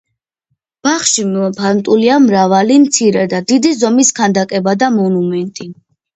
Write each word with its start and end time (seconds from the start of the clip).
ბაღში 0.87 1.25
მიმოფანტულია 1.33 2.15
მრავალი 2.23 2.79
მცირე 2.87 3.27
და 3.35 3.43
დიდი 3.53 3.75
ზომის 3.83 4.13
ქანდაკება 4.23 4.77
და 4.87 4.91
მონუმენტი. 4.99 5.71